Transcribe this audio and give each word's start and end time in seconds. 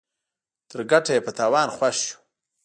تر 0.69 0.79
ګټه 0.91 1.11
ئې 1.15 1.21
په 1.25 1.31
تاوان 1.37 1.67
خوښ 1.75 1.97
يو. 2.07 2.13